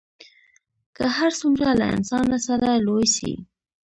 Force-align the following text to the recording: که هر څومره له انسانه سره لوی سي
که 0.95 1.03
هر 1.17 1.31
څومره 1.39 1.69
له 1.79 1.85
انسانه 1.95 2.37
سره 2.47 2.69
لوی 2.85 3.05
سي 3.15 3.31